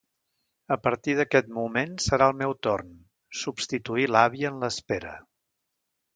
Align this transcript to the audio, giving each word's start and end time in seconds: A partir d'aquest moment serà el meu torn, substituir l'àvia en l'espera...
A 0.75 0.77
partir 0.85 1.13
d'aquest 1.19 1.51
moment 1.57 1.93
serà 2.05 2.31
el 2.33 2.39
meu 2.39 2.55
torn, 2.69 2.89
substituir 3.43 4.09
l'àvia 4.15 4.53
en 4.55 4.61
l'espera... 4.65 5.15